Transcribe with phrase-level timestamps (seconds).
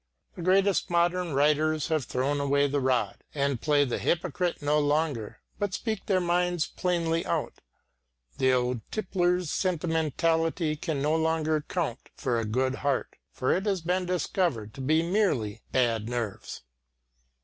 [0.35, 5.41] The greatest modern writers have thrown away the rod, and play the hypocrite no longer,
[5.59, 7.61] but speak their minds plainly out.
[8.39, 13.81] The old tippler's sentimentality can no longer count for "a good heart," for it has
[13.81, 16.63] been discovered to be merely bad nerves.